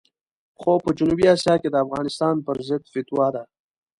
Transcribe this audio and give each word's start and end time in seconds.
خو 0.59 0.71
په 0.83 0.89
جنوبي 0.97 1.25
اسیا 1.35 1.55
کې 1.61 1.69
د 1.71 1.75
افغانستان 1.85 2.33
پرضد 2.45 2.81
فتوا 2.93 3.27
ده. 3.35 3.43